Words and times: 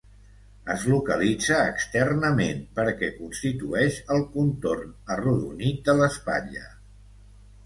Es 0.75 0.83
localitza 0.91 1.59
externament 1.73 2.63
perquè 2.79 3.11
constitueix 3.19 3.99
el 4.17 4.25
contorn 4.39 4.97
arrodonit 5.19 5.87
de 5.91 5.97
l'espatlla. 6.01 6.67